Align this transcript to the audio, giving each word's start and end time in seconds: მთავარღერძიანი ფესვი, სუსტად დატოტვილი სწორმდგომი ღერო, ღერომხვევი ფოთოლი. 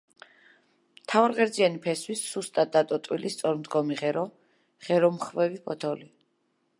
მთავარღერძიანი 0.99 1.81
ფესვი, 1.83 2.15
სუსტად 2.21 2.73
დატოტვილი 2.77 3.31
სწორმდგომი 3.35 3.99
ღერო, 4.03 4.27
ღერომხვევი 4.89 5.63
ფოთოლი. 5.69 6.09